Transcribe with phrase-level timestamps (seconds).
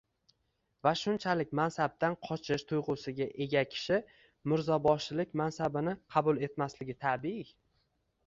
[0.85, 3.99] va shunchalik mansabdan qochish tuyg’usiga ega kishi
[4.53, 7.53] mirzoboshilik mansabini qabul etmasligi tabiiy.